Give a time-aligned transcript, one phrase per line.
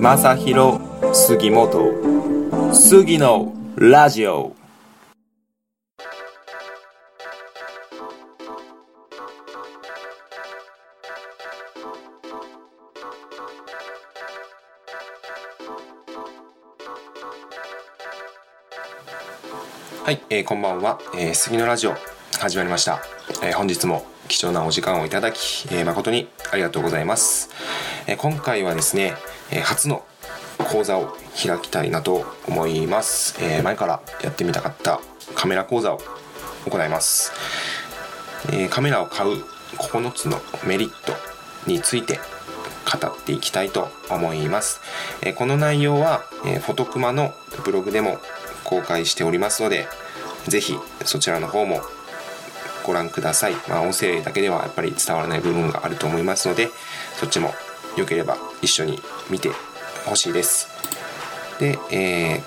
[0.00, 0.80] 正弘
[1.12, 2.72] 杉本。
[2.72, 4.56] 杉のラジオ。
[20.02, 21.94] はい、えー、こんばんは、えー、杉のラジオ。
[22.38, 23.02] 始まりました、
[23.42, 27.50] えー、本日も貴重なお時間をいただき、えー、誠にありがとうございます、
[28.10, 29.14] え、今回はですね、
[29.52, 30.04] え、初の
[30.58, 35.00] 講座を開きたいなと思います、え、前からやってみたかった
[35.36, 36.00] カメラ講座を
[36.68, 37.30] 行います、
[38.52, 39.44] え、カメラを買う
[39.76, 41.12] 9つのメリット
[41.68, 42.18] について
[42.92, 44.80] 語っていきたいと思います、
[45.22, 47.32] え、この内容は、え、フォトクマの
[47.64, 48.18] ブログでも
[48.64, 49.86] 公開しておりますので
[50.48, 51.80] 是非そちらの方も
[52.82, 53.54] ご覧ください。
[53.68, 56.70] まあ、音声だけではやっぱり伝わらない部分があると思いますので、
[57.16, 57.54] そっちも
[57.96, 59.50] 良ければ一緒に見て
[60.06, 60.68] ほしいです。
[61.58, 62.42] で、え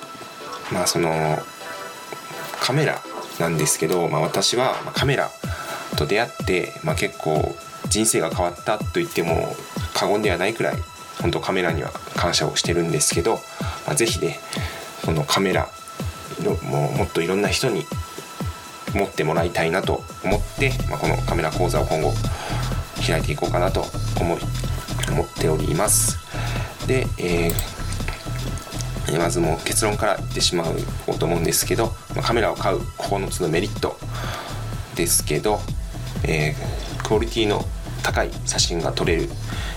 [0.69, 1.38] ー、まあその
[2.61, 3.02] カメラ
[3.39, 5.30] なんですけど、まあ、私はカメラ
[5.97, 7.55] と出会って、まあ、結構
[7.89, 9.55] 人生が変わったと言っても
[9.94, 10.75] 過言ではないくらい
[11.21, 13.36] 本当カメラには感謝をしてるんですけど、
[13.86, 14.39] まあ、ぜひね
[15.05, 15.69] このカメラ
[16.64, 17.86] ももっといろんな人に
[18.94, 22.14] 持ってもらいたいなと思って、まあ、このカメラ講座を今後
[23.05, 23.86] 開いていこうかなと
[24.19, 24.39] 思い
[25.14, 26.17] 思っております。
[26.88, 30.66] で、えー、まずもう結論から言ってしま
[31.08, 33.95] おうと思うんですけど、ま、カメラを買う9つのメリット
[34.95, 35.59] ですけど、
[36.23, 37.64] えー、クオリティの
[38.02, 39.30] 高い写真が撮れる、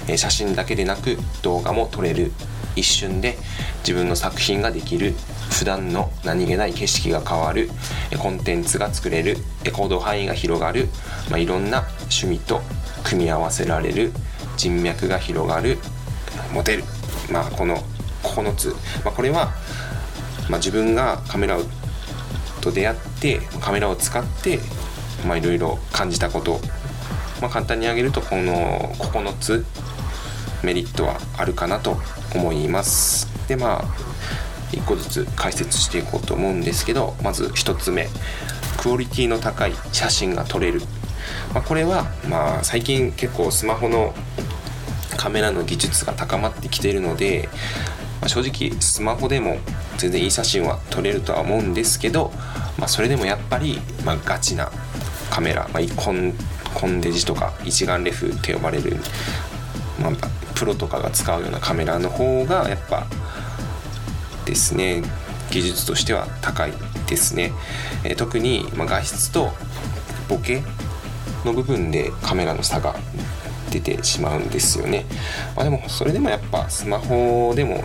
[0.09, 2.33] え、写真だけでなく動画も撮れる
[2.75, 3.39] 一瞬で
[3.78, 5.15] 自分の作品ができる。
[5.50, 7.71] 普段の何気ない景色が変わる。
[8.19, 9.39] コンテンツが作れる。
[9.73, 10.89] 行動範囲が広がる、
[11.31, 12.61] まあ、いろんな趣味と
[13.05, 14.12] 組み合わせられる。
[14.57, 15.79] 人脈が広がる
[16.53, 16.85] モテる、
[17.31, 17.83] まあ、この
[18.23, 18.69] 9つ、
[19.05, 19.53] まあ、これは、
[20.49, 21.59] まあ、自分がカメラ
[22.61, 24.61] と出会ってカメラを使ってい
[25.25, 26.61] ろいろ感じたこと、
[27.41, 29.65] まあ、簡単に挙げるとこの9つ
[30.62, 31.97] メリットはあるかなと
[32.34, 33.28] 思います。
[33.49, 33.84] でまあ
[34.72, 38.09] 1個ずつ解説していこうと思うんですけどまず1つ目。
[38.77, 40.81] クオリティの高い写真が撮れる、
[41.53, 44.15] まあ、これはまあ最近結構スマホの
[45.26, 47.48] カメラの技術が高まってきているので、
[48.20, 49.56] まあ、正直スマホでも
[49.98, 52.31] 全然いい写真は撮れるとは思うんですけど、
[52.78, 54.70] まあ、それでもやっぱり、まあ、ガチな
[55.28, 56.32] カメラ、まあ、コン
[56.75, 58.98] コンデジとか一眼レフって呼ばれる、
[60.00, 60.12] まあ、
[60.54, 63.09] プロとかが使うようなカメラの方がやっぱ
[64.44, 65.03] ですね
[65.50, 66.72] 技術としては高い
[67.09, 67.50] ですね、
[68.04, 69.50] えー、特に、ま画質と
[70.28, 70.62] ボケ
[71.44, 72.94] の部分でカメラの差が
[73.81, 75.04] 出てしまうんですよね、
[75.54, 77.82] まあ、でもそれでもやっぱスマホでも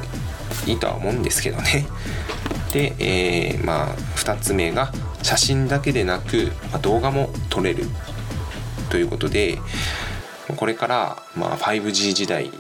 [0.66, 1.86] いいとは思うんですけどね。
[2.72, 4.92] で、えー、まあ2つ目が
[5.24, 7.86] 写真だけでなく、まあ、動画も撮れる
[8.90, 9.60] ということで
[10.56, 12.52] これからまあ 5G 時代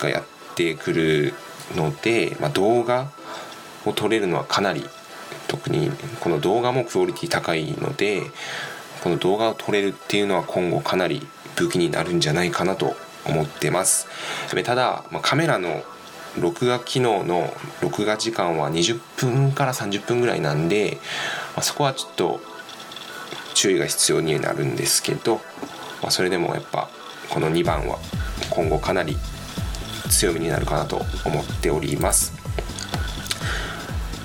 [0.00, 1.34] がやってくる
[1.76, 3.10] ので、まあ、動画
[3.84, 4.84] を撮れるのはかなり
[5.48, 5.90] 特に
[6.20, 8.22] この動画もクオリティ高いので
[9.02, 11.26] この動画を撮れるっていうのは今後かなり
[11.56, 12.94] 武器になるんじゃないかなと
[13.26, 14.06] 思ってます。
[14.64, 15.82] ただ、ま、カメラの
[16.38, 17.52] 録画機能の
[17.82, 20.98] 録画時間は20分から30分ぐらいなんで、
[21.56, 22.40] ま、そこはちょっと
[23.54, 25.40] 注意が必要になるんですけど、
[26.02, 26.88] ま、それでもやっぱ
[27.28, 27.98] この2番は
[28.50, 29.16] 今後かなり
[30.10, 32.32] 強みになるかなと思っております。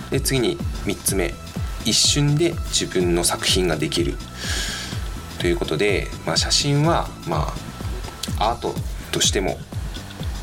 [0.09, 1.33] で次に3つ目。
[1.85, 4.15] 一瞬で自分の作品ができる。
[5.39, 7.53] ということで、まあ、写真はま
[8.37, 8.73] あアート
[9.11, 9.57] としても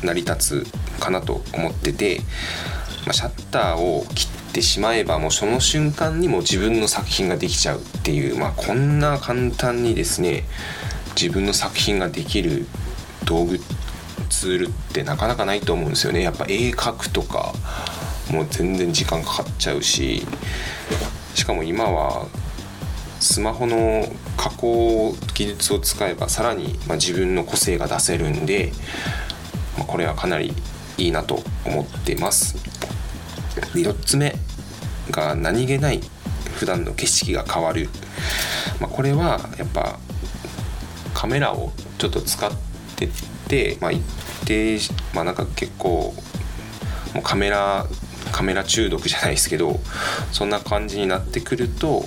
[0.03, 2.19] 成り立つかなと思ってて、
[3.05, 10.43] まあ、シャッターを切ってしまえばもうその瞬間にも自分の作品ができちゃうっていう、まあ、こんな簡単にですね
[11.19, 12.65] 自分の作品ができる
[13.25, 13.59] 道具
[14.29, 16.21] ツールってなかなかないと思うんですよね。
[16.21, 17.53] やっぱ絵描くとか
[18.31, 20.25] もう全然時間かかっちゃうし
[21.35, 22.27] しかも今は
[23.19, 24.05] スマホの
[24.37, 28.71] 加工技術を使えばさらに、ま自分の個性が出せるんで、
[29.77, 30.53] まこれはかなり
[30.97, 32.57] いいなと思ってます。
[33.73, 34.35] 4つ目
[35.11, 36.01] が何気ない
[36.55, 37.89] 普段の景色が変わる、
[38.79, 39.99] ま、これはやっぱ
[41.13, 42.51] カメラをちょっと使っ
[42.95, 43.09] て
[43.47, 44.01] て、まあ、一
[44.45, 44.79] 定
[45.13, 46.13] まあなんか結構
[47.13, 47.85] もうカメラ
[48.31, 49.79] カメラ中毒じゃないですけど
[50.31, 52.05] そんな感じになってくると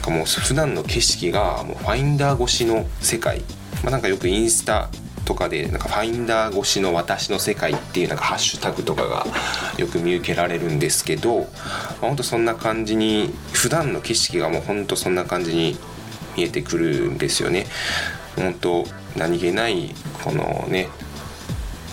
[0.00, 3.40] なんかもう普段の景色がもうファインダー越しの世界、
[3.82, 4.88] まあ、なんかよくインスタ
[5.26, 9.26] とかでなんかファインダー越しの私の世界っていうなんかハッシュタグとかが
[9.76, 11.46] よく見受けられるんですけど、まあ、
[12.00, 15.76] ほんとそんな感じに普段の景色がもうほんとそんな感じに
[16.34, 17.66] 見えてくるんですよね。
[18.36, 18.84] 本当
[19.16, 19.94] 何気ない
[20.24, 20.88] このね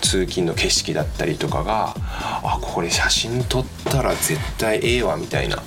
[0.02, 5.62] 通勤の景色だったりとかがあこれ写真撮ったら絶対ええわみたいな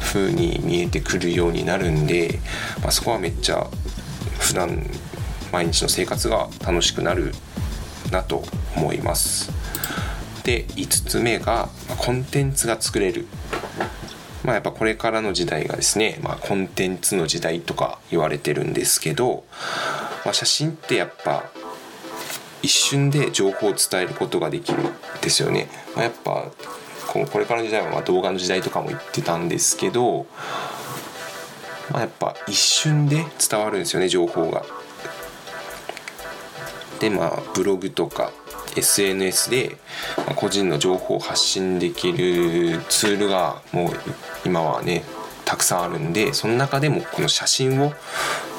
[0.00, 2.38] 風に見えてくるようになるんで、
[2.82, 3.66] まあ、そこはめっちゃ
[4.38, 4.84] 普段
[5.52, 7.32] 毎日の生活が楽しくなる
[8.10, 8.42] なと
[8.76, 9.52] 思います。
[10.44, 13.26] で5つ目がコンテンツが作れる。
[14.42, 19.44] まあやっぱこれからの時代がですね、まあ、コンテンツの時代とか言われてるんですけど、
[20.24, 21.50] まあ、写真ってやっぱ
[22.62, 26.50] 一瞬で情報を伝えることができるんですよね、まあ、やっぱ
[27.10, 30.26] ここれからの時代はま動画の時代とかも言ってたんですけど、
[31.90, 34.62] まあ、やっぱ一瞬で伝わるんですよね情報が。
[37.00, 38.30] でまあブログとか
[38.76, 39.76] SNS で
[40.36, 43.92] 個人の情報を発信できるツールがもう
[44.46, 45.02] 今はね
[45.44, 47.92] たくさんあるんでその中でもこの写真を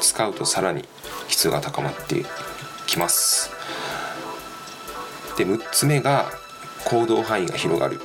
[0.02, 0.84] 使うとさらに
[1.30, 2.26] 質が高まって
[2.86, 3.50] きます。
[5.38, 6.30] で6つ目が
[6.84, 8.02] 行動範囲が広がる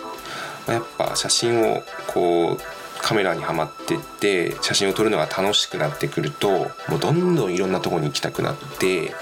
[0.67, 2.63] やっぱ写真をこう
[3.01, 6.49] カメラにはまってって写真を撮るのが楽しくなってくると
[6.89, 9.13] もうどんどんいろんなとこに行きたくなって、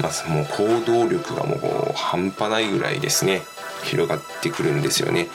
[0.00, 3.42] まあ、もう行動力がもう半端ないぐらいですね
[3.84, 5.28] 広がってくるんですよね。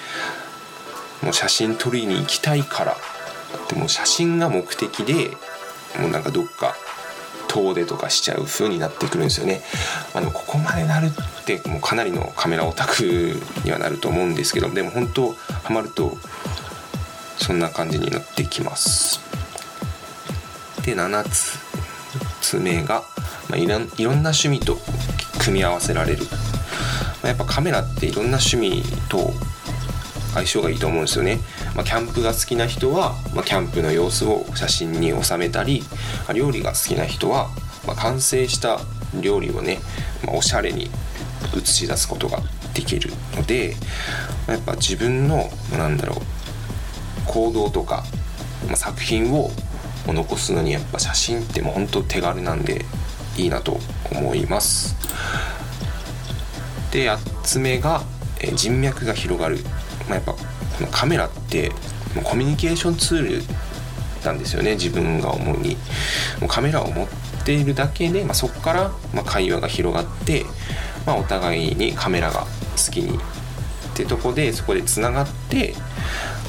[1.24, 2.98] もう写真撮りに行きたいから
[3.68, 5.32] でも写真が目的で
[6.00, 6.76] もうなんかどっか
[7.50, 9.62] 遠出とかしちゃう風になってくるんですよね。
[10.14, 13.04] あのここまでなるってもうかなりのカメラオタク
[13.66, 16.18] にはなると思うんですけどでも本当ハマると
[17.38, 19.20] そんな感じになってきます。
[20.86, 21.26] で7
[22.42, 23.04] つ目が、
[23.50, 24.78] まあ、いろんいろんな趣味と
[25.40, 26.26] 組み合わせられる。
[27.22, 29.34] まあ、やっぱカメラっていろんな趣味と
[30.34, 31.40] 相性がいいと思うんですよね。
[31.76, 35.84] まあ、キャンプが好きな人は、まあ、キャンプの様子を写真に収めたり
[36.34, 37.50] 料理が好きな人は、
[37.88, 38.80] まあ、完成した
[39.22, 39.80] 料理をね、
[40.26, 40.90] まあ、おしゃれに
[41.56, 42.40] 映し出すことが
[42.74, 43.76] できるので、
[44.48, 46.20] やっぱ自分のなんだろう
[47.26, 48.04] 行動とか、
[48.68, 49.50] まあ、作品を
[50.06, 52.86] 残すのにやっぱ写真ってもうほんと手軽なんで
[53.38, 53.80] いいなと
[54.12, 54.96] 思います。
[56.92, 58.02] で8つ目が
[58.56, 59.60] 人脈が広がる。
[60.08, 60.36] まあ、やっぱ
[60.88, 61.70] カメラって
[62.16, 63.44] もうコミュニケーションツール
[64.26, 65.76] なんですよね自分が思うに。
[66.40, 67.08] もうカメラを持っ
[67.46, 70.46] ているだけで、まあ、そこからま会話が広がって、
[71.06, 73.22] まあ、お互いにカメラが好きにっ
[73.96, 75.74] てとこでそこでつながって、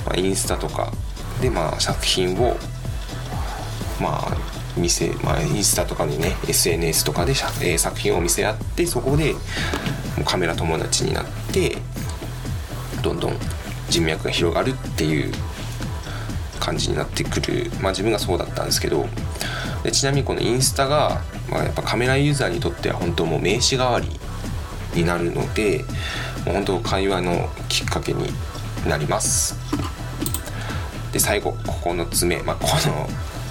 [0.06, 0.92] まあ、インスタとか
[1.40, 2.56] でまあ作品を
[4.00, 4.36] まあ
[4.76, 9.34] 見せ、まあ、インスタとかにね SNS とかで、え、作品を見せ合ってそこで
[10.24, 11.76] カメラ友達になって
[13.02, 13.32] どんどん
[13.90, 15.32] 人脈が広がるっていう
[16.58, 17.70] 感じになってくる。
[17.80, 19.06] まあ自分がそうだったんですけど。
[19.82, 24.08] でちなみにこのインスタが、まあ、やっぱカメラユーザーにとっては本当もう名刺代わり
[24.94, 25.84] になるので
[26.44, 28.26] もう本当会話のきっかけに
[28.86, 29.56] なります。
[31.12, 33.08] で最後9つ目、まあ、この、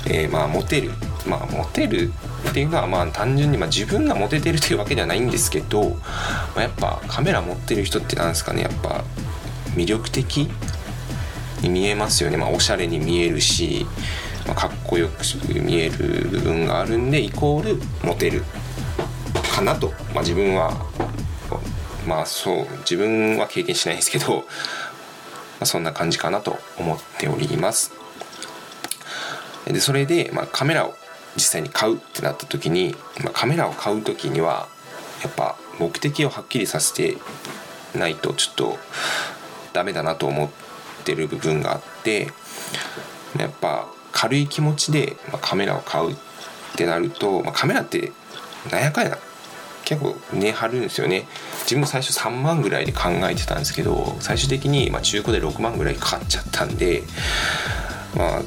[0.07, 0.91] えー、まあモテる
[1.27, 2.11] まあモテる
[2.49, 5.97] っていうのはまあ単純にまあ自分がモテてるというわけではないんですけど、ま
[6.57, 8.61] あ、やっぱカメラ持ってる人ってなんですかね。
[8.61, 9.03] やっぱ
[9.79, 10.49] 魅力的？
[11.61, 13.85] に見えますよね、まあ、おしゃれに見えるし、
[14.47, 15.23] まあ、かっこよく
[15.61, 18.43] 見える部分があるんでイコールモテる
[19.53, 20.71] かなと、まあ、自分は
[22.07, 24.43] まあそう自分は経験しないですけど、ま
[25.61, 27.91] あ、そんな感じかなと思っております。
[29.65, 30.95] でそれで、まあ、カメラを
[31.35, 34.69] 実際に買うってなった時に、まあ、カメラを買う時には
[35.21, 37.17] やっぱ目的をはっきりさせて
[37.93, 38.77] ないとちょっと
[39.73, 40.49] ダメだなと思っ
[41.03, 42.31] てる部分があって
[43.37, 46.15] やっぱ軽い気持ちで、まカメラを買うっ
[46.75, 48.11] てなると、まあ、カメラって
[48.71, 49.17] なんやかんや
[49.85, 51.27] 結構値張るんですよね。
[51.61, 57.03] 自分も最初3万ぐらいで考えてたんですけど最終的にま中古で6万ぐらいかかっちゃったんで
[58.15, 58.41] まあ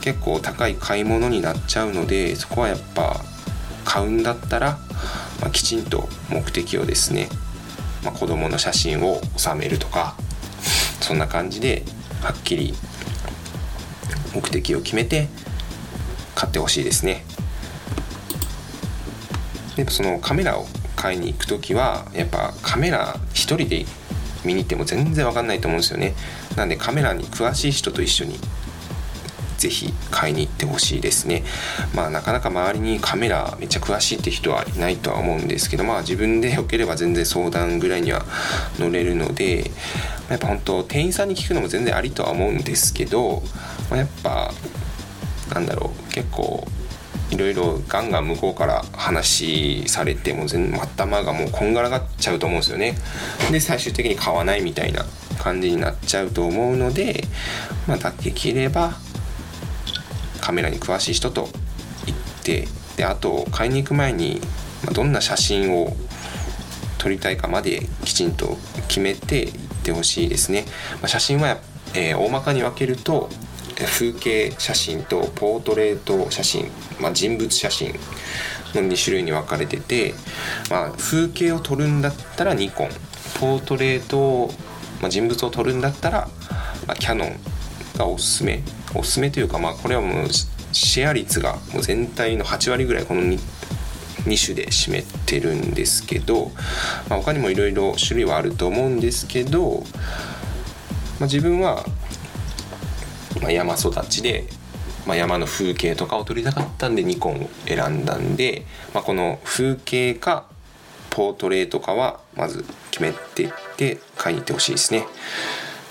[0.00, 3.20] 結構高い買い物になっちゃうのでそこはやっぱ
[3.84, 4.78] 買うんだったら、
[5.40, 7.28] まあ、きちんと目的をですね、
[8.04, 10.16] まあ、子供の写真を収めるとか
[11.10, 11.82] そんな感じで
[12.22, 12.72] はっきり
[14.32, 15.26] 目的を決めて
[16.36, 17.24] 買ってほしいですね。
[19.74, 23.86] でそのカメラを買いに行く時はやっぱカメラ1人で
[24.44, 26.14] 見に行っても全然わかんないと思うんですよね。
[26.54, 28.38] なんでカメラに詳しい人と一緒に
[29.60, 31.44] 是非買いに行ってほしいですね。
[31.94, 38.24] まあなかなか周りにカメラめっちゃ詳しいって人はいないとは思うんですけどまあ自分でよければ全然相談ぐらいには
[38.78, 39.70] 乗れるので
[40.30, 43.42] やっぱ本当店員さんに聞くのも全然ありとは思うんですけど、
[43.90, 44.52] まあ、やっぱ
[45.52, 46.66] なんだろう結構
[47.30, 52.96] いろいろガンガン向こうから話されても全然頭がもうこんがらがっちゃうと思うんですよね。
[53.52, 55.04] で最終的に買わないみたいな
[55.38, 57.24] 感じになっちゃうと思うので
[57.86, 58.94] まあできれば
[60.50, 62.66] カメラに詳しい人と行って
[62.96, 64.40] であと買いに行く前に
[64.92, 65.92] どんな写真を
[66.98, 68.56] 撮りたいかまできちんと
[68.88, 69.54] 決めて行っ
[69.84, 70.64] てほしいですね、
[70.94, 71.58] まあ、写真は、
[71.94, 73.28] えー、大まかに分けると
[73.76, 76.66] 風景写真とポートレート写真、
[77.00, 77.92] まあ、人物写真
[78.74, 80.14] の2種類に分かれてて、
[80.68, 82.88] まあ、風景を撮るんだったらニコン
[83.38, 84.52] ポートレート、
[85.00, 86.28] まあ、人物を撮るんだったら、
[86.88, 87.36] ま、キャノン
[87.96, 88.64] がおすすめ。
[88.94, 90.28] おすすめというか、まあ、これはもう
[90.72, 93.38] シェア率がもう全体の8割ぐらいこの 2,
[94.24, 96.50] 2種で占めてるんですけど、
[97.08, 99.84] まあ、他にもいろいろ種類はあると思うんですけど、
[101.18, 101.84] まあ、自分は
[103.40, 104.44] ま、山育ちで、
[105.06, 110.46] ま、山の風景とかを撮りたかったんでニコンを選んだんで、ま、この風景か
[111.10, 115.06] ポートレートかはまず決めてって買いてほしいですね。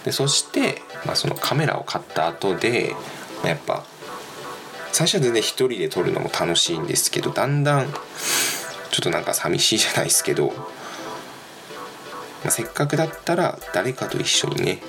[0.06, 2.96] でそして、まあ、そのカメラを買った後で、
[3.42, 3.84] まあ、やっぱ
[4.92, 7.96] 最初は全然一人で撮るのも楽しいんですけどだんだんちょ
[9.00, 10.54] っとなんか寂しいじゃないですけど、ま
[12.48, 14.82] あ、せっかくだったら誰かと一緒にね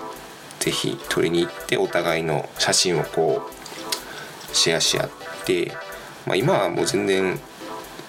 [0.59, 3.49] 是非撮りに行ってお互いの写真をこ
[4.53, 5.11] うシェアし合っ
[5.47, 5.73] て、
[6.27, 7.39] まあ、今はもう全然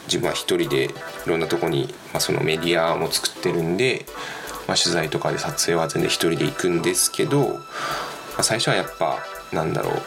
[0.06, 0.90] 自分は一人でい
[1.28, 4.06] ろんなとこに、まあ、そのメディアも作ってるんで、
[4.72, 7.60] まあ、取材とかで撮影は全然一人で行くんですけど、ま
[8.38, 9.20] あ、最初はやっぱ
[9.52, 10.02] なんだろう。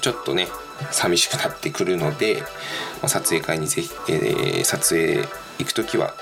[0.00, 0.46] ちょっとね
[0.92, 2.42] 寂しくなってくるので、
[3.00, 5.26] まあ、撮影会にぜひ、えー、撮影
[5.58, 6.14] 行く時は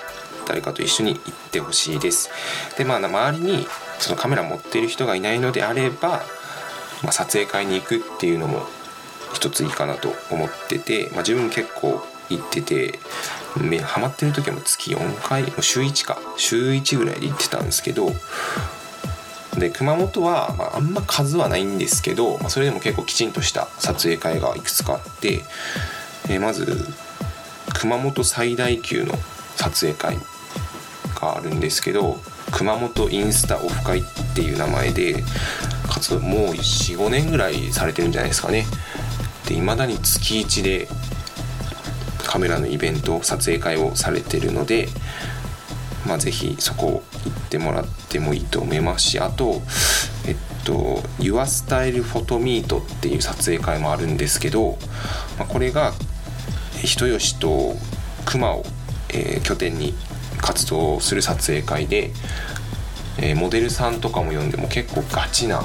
[0.48, 2.30] 誰かと一緒に行ってほしいです。
[2.78, 3.66] でまあ周りに
[3.98, 6.22] そのカメラ持ってる人がいないのであれば、
[7.02, 8.62] まあ、撮影会に行くっていうのも
[9.34, 12.98] 一ついいかなと思ってて、まあ、自分結構行ってて
[13.82, 16.18] ハマってる時も月4回週1か。
[16.36, 18.12] 週1ぐらいで行ってたんですけど
[19.58, 25.44] で熊本は、まあ、あんま数はないんですけど、まあ、それでも結構きちんとした撮影会がいくつかあって、
[26.28, 26.86] えー、まず
[27.74, 29.14] 熊本最大級の
[29.56, 30.18] 撮影会
[31.20, 32.18] があるんですけど
[32.52, 34.02] 熊本インスタオフ会っ
[34.34, 35.22] ていう名前で
[35.88, 38.66] 活動もう45年ぐらいされてるんじゃないですかね。
[39.46, 40.88] で未だに月1で
[42.30, 44.86] カメラのイベント撮影会をされてるので
[46.06, 49.60] まあ是非そこ行ってもらってもいいと思いますしあと
[50.28, 54.78] えっと YourStyle PhotoMeet っていう撮影会もあるんですけど、
[55.38, 55.92] まあ、これが
[56.84, 57.74] 人吉と
[58.26, 58.62] 熊を、
[59.08, 59.92] えー、拠点に
[60.38, 62.12] 活動する撮影会で、
[63.18, 65.64] えー、モデルさんとかも呼んでも結構ガチな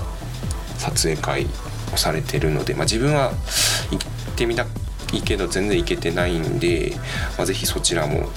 [0.80, 1.46] 撮影会
[1.94, 3.34] をされてるので、まあ、自分は
[3.92, 4.66] 行ってみた
[5.18, 6.94] いけど全然行けてないんで、
[7.38, 8.30] まあ、是非そちらも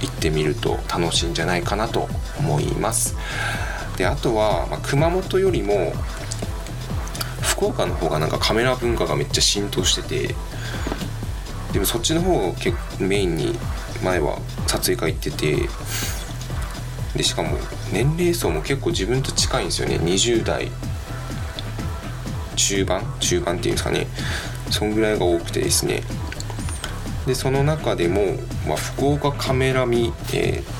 [0.00, 3.16] 行ってみると楽しいんじゃないかなと思います。
[3.96, 5.92] であとは、まあ、熊本よりも
[7.40, 10.34] 福岡の方がなんかカメラ文化がめっちゃ浸透してて
[11.72, 12.54] でもそっちの方を
[13.00, 13.58] メインに
[14.02, 15.68] 前は撮影会行ってて
[17.16, 17.56] でしかも
[17.92, 19.96] 年齢層も結構自分と近いんですよね。
[19.96, 20.70] 20代
[22.56, 23.02] 中盤？
[23.20, 24.06] 中盤っていうんですかね。
[24.70, 26.02] そんぐらいが多くてですね。
[27.26, 28.22] でその中でも、
[28.68, 30.76] まあ、福岡カメラミ、えー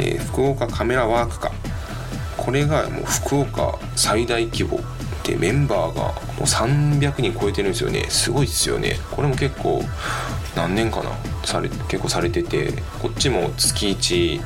[0.00, 1.52] えー、福岡カメラワークか。
[2.36, 4.80] これがもう福岡最大規模
[5.22, 8.06] でメンバーがもう300人超えてるんですよね。
[8.08, 8.96] すごいですよね。
[9.10, 9.82] これも結構
[10.56, 11.10] 何年かな？
[11.44, 12.72] され結構されてて
[13.02, 14.40] こっちも月1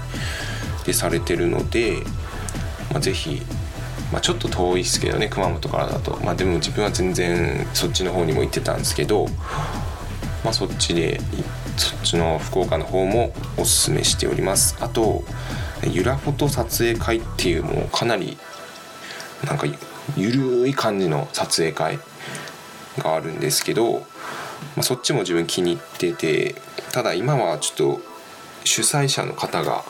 [0.84, 2.02] でされてるので、
[2.90, 3.42] まあ、ぜひ、
[4.12, 6.18] まあ、ちょっと遠いですけどね熊本からだと。
[6.22, 9.26] まあでも自分は全然そっちの方にも行ってたんですけど、
[10.44, 11.20] まあ、そっちで
[11.76, 14.76] そっちの福岡の方もおすすめしております。
[14.80, 15.24] あと
[15.90, 18.36] ゆらフォト撮影会っていうもうかなり
[19.46, 19.66] なんか
[20.16, 21.98] ゆるい感じの撮影会
[22.98, 24.06] があるんですけど
[24.76, 26.54] まあ、そっちも自分気に入ってて
[26.92, 28.00] ただ今はちょっと
[28.64, 29.84] 主催者の方が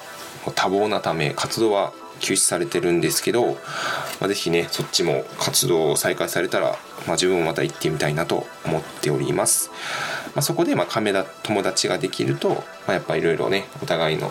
[0.54, 3.54] 多忙なため活動は休止されてるんですけど、
[4.20, 6.70] まあ、ぜひねそっちも活動を再開されたら、
[7.06, 9.70] まあ、自分もまた行ってみたいなと思っております、
[10.34, 12.56] まあ、そこでまカメラ友達ができると、ま
[12.88, 14.30] あ、やっぱいろいろねお互いの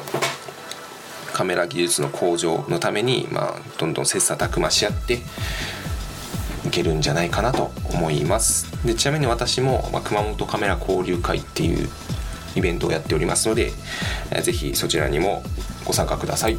[1.33, 5.19] カメラ技術の向上のために、まあ、どんどん切磋琢磨し合って
[6.65, 8.85] いけるんじゃないかなと思います。
[8.85, 11.89] でちなみに私も、まあ、熊本カメラ交流会っていう
[12.55, 13.71] イベントをやっておりますので、
[14.31, 15.43] えー、ぜひそちらにも
[15.85, 16.57] ご参加ください。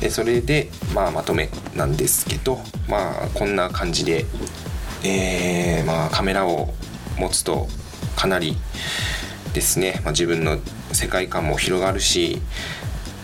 [0.00, 4.26] でそれで、まあ、まとめなんですけど、まあ、こんな感じで、
[5.04, 6.74] えーまあ、カメラを
[7.18, 7.66] 持つと
[8.16, 8.56] かなり
[9.54, 10.58] ですね、まあ、自分の
[10.92, 12.40] 世界観も広がるし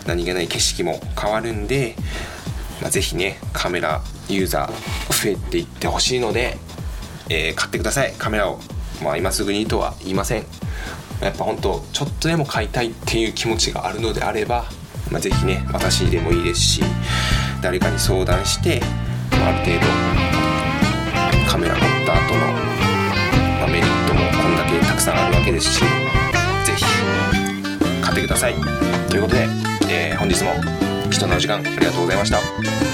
[0.07, 1.95] 何気ない景色も変わるんで、
[2.83, 6.59] まあ、ぜひねカメラユーザー増えていってほしいので、
[7.31, 8.13] えー、買ってください。
[8.13, 8.59] カメラを、
[9.03, 10.47] まあ、今すぐにとは言いません。
[11.21, 14.67] やっぱ本当ちょっとでも買いたいっていう気持ちがあるのであれば、
[15.11, 16.83] まあ、ぜひね私でもいいですし
[17.63, 18.81] 誰かに相談して、
[19.31, 22.41] まあ、ある程度カメラ持った後の、
[23.61, 25.87] まあ、メリットもこんだけたくさんあるわけですしぜ
[26.77, 26.85] ひ
[28.03, 28.55] 買ってください
[29.09, 29.47] ということで、
[29.91, 30.51] えー、本日も
[31.11, 32.94] 貴重なお時間ありがとうございました。